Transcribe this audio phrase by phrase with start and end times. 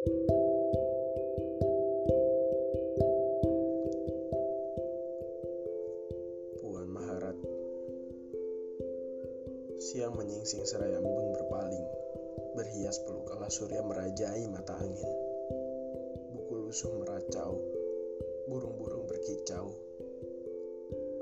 [0.00, 0.16] Puan
[6.88, 7.52] Maharatu.
[9.76, 11.84] Siang menyingsing seraya embun berpaling
[12.56, 15.12] Berhias pelukala surya merajai mata angin.
[16.32, 17.60] Buku lusuh meracau
[18.48, 19.68] Burung-burung berkicau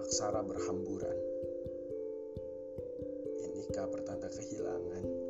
[0.07, 1.19] Aksara berhamburan.
[3.43, 5.28] Inikah pertanda kehilangan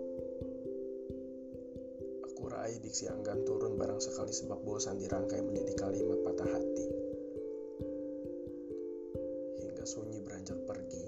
[2.68, 3.08] Aku raih diksi
[3.48, 6.86] turun barang sekali sebab bosan dirangkai menjadi kalimat patah hati.
[9.64, 11.04] Hingga sunyi beranjak pergi.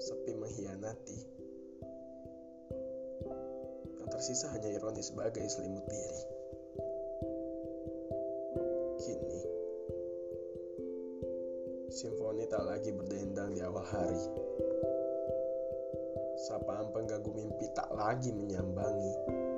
[0.00, 1.18] Sepi mengkhianati.
[4.00, 6.20] Yang tersisa hanya ironi sebagai selimut diri.
[9.04, 9.40] Kini
[11.92, 14.24] Simfoni tak lagi berdendang di awal hari.
[16.48, 19.49] Sapaan pengganggu mimpi tak lagi menyambangi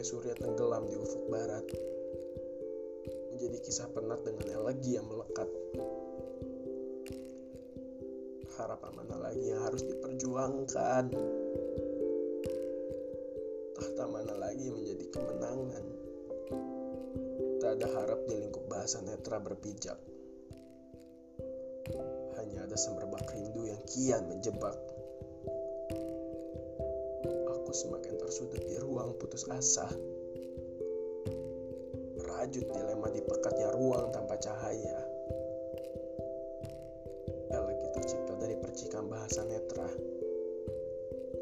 [0.00, 1.60] Sampai surya tenggelam di ufuk barat.
[3.36, 5.44] Menjadi kisah penat dengan elegi yang melekat.
[8.56, 11.04] Harapan mana lagi yang harus diperjuangkan.
[13.76, 15.84] Tahta mana lagi yang menjadi kemenangan.
[17.60, 20.00] Tak ada harap di lingkup bahasa netra berpijak.
[22.40, 24.80] Hanya ada semerbak rindu yang kian menjebak
[27.70, 29.86] Aku semakin tersudut di ruang putus asa.
[32.18, 34.98] Merajut dilema di pekatnya ruang tanpa cahaya.
[37.46, 39.86] Elegi tercipta dari percikan bahasa netra.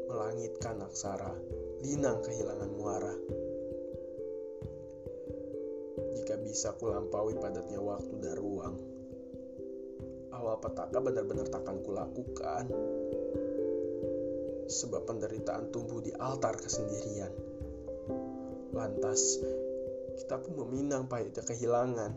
[0.05, 1.33] Melangitkan aksara
[1.81, 3.15] Linang kehilangan muara.
[6.13, 8.77] Jika bisa kulampaui padatnya waktu dan ruang
[10.29, 12.69] Awal petaka benar-benar takkan kulakukan
[14.69, 17.33] Sebab penderitaan tumbuh di altar kesendirian.
[18.69, 19.41] Lantas
[20.21, 22.13] kita pun meminang pahitnya kehilangan.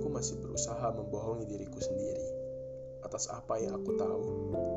[0.00, 2.24] Aku masih berusaha membohongi diriku sendiri.
[3.04, 4.24] Atas apa yang aku tahu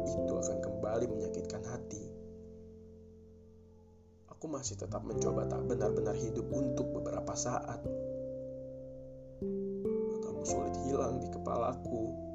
[0.04, 2.04] Itu akan kembali menyakitkan hati.
[4.36, 7.80] Aku masih tetap mencoba tak benar-benar hidup untuk beberapa saat.
[10.12, 12.33] Matamu sulit hilang di kepalaku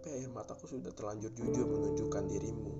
[0.00, 2.72] Tapi air mataku sudah terlanjur jujur menunjukkan dirimu.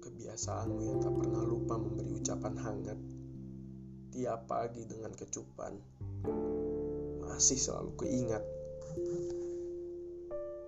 [0.00, 2.96] Kebiasaanmu yang tak pernah lupa memberi ucapan hangat
[4.08, 5.76] Tiap pagi dengan kecupan.
[7.20, 8.40] Masih selalu keingat.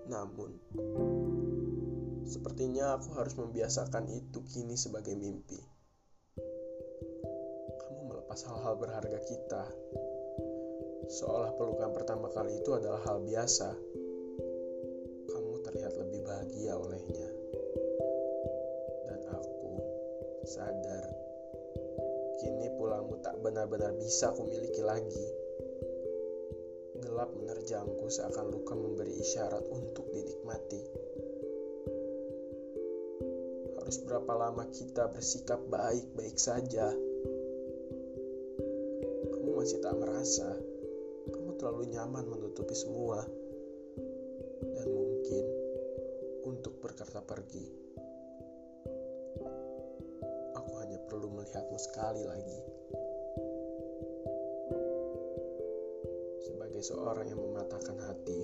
[0.05, 0.53] Namun
[2.29, 5.57] Sepertinya aku harus membiasakan itu kini sebagai mimpi.
[7.81, 9.65] Kamu melepas hal-hal berharga kita
[11.09, 13.69] Seolah pelukan pertama kali itu adalah hal biasa.
[15.31, 17.29] Kamu terlihat lebih bahagia olehnya.
[19.07, 19.71] Dan aku
[20.45, 21.21] sadar
[22.41, 25.25] Kini pulangmu tak benar-benar bisa aku miliki lagi.
[26.97, 30.81] Gelap menerjangku seakan luka memberi isyarat untuk dinikmati.
[33.77, 36.89] Harus berapa lama kita bersikap baik-baik saja?
[39.29, 40.57] Kamu masih tak merasa
[41.61, 43.21] terlalu nyaman menutupi semua.
[44.65, 45.45] Dan mungkin
[46.49, 47.69] untuk berkata pergi
[50.57, 52.59] Aku hanya perlu melihatmu sekali lagi.
[56.41, 58.41] Sebagai seorang yang mematahkan hati